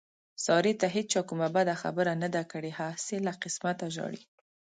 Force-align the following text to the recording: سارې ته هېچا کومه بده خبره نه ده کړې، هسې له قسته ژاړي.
سارې 0.45 0.73
ته 0.81 0.87
هېچا 0.95 1.21
کومه 1.29 1.47
بده 1.55 1.73
خبره 1.81 2.11
نه 2.23 2.29
ده 2.35 2.43
کړې، 2.51 2.71
هسې 2.79 3.17
له 3.25 3.33
قسته 3.41 3.85
ژاړي. 3.95 4.21